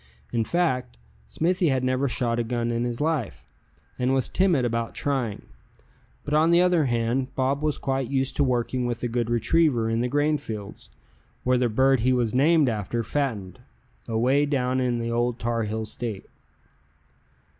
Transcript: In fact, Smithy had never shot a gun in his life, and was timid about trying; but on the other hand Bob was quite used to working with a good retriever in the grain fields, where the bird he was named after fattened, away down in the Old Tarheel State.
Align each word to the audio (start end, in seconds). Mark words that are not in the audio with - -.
In 0.33 0.43
fact, 0.43 0.97
Smithy 1.27 1.69
had 1.69 1.83
never 1.83 2.07
shot 2.07 2.39
a 2.39 2.43
gun 2.43 2.71
in 2.71 2.85
his 2.85 3.01
life, 3.01 3.45
and 3.99 4.15
was 4.15 4.29
timid 4.29 4.65
about 4.65 4.95
trying; 4.95 5.43
but 6.25 6.33
on 6.33 6.49
the 6.49 6.59
other 6.59 6.85
hand 6.85 7.27
Bob 7.35 7.61
was 7.61 7.77
quite 7.77 8.09
used 8.09 8.35
to 8.37 8.43
working 8.43 8.87
with 8.87 9.03
a 9.03 9.07
good 9.07 9.29
retriever 9.29 9.91
in 9.91 10.01
the 10.01 10.07
grain 10.07 10.39
fields, 10.39 10.89
where 11.43 11.59
the 11.59 11.69
bird 11.69 11.99
he 11.99 12.13
was 12.13 12.33
named 12.33 12.67
after 12.67 13.03
fattened, 13.03 13.59
away 14.07 14.47
down 14.47 14.79
in 14.79 14.97
the 14.97 15.11
Old 15.11 15.37
Tarheel 15.37 15.85
State. 15.85 16.25